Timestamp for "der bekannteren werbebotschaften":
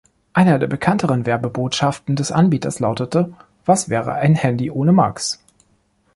0.57-2.15